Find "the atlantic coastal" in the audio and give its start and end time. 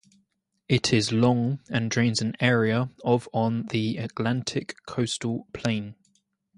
3.67-5.45